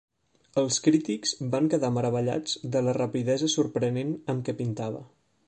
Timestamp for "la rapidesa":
2.87-3.53